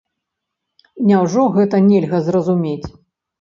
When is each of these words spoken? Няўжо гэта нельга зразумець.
Няўжо 1.09 1.43
гэта 1.59 1.83
нельга 1.91 2.23
зразумець. 2.31 2.89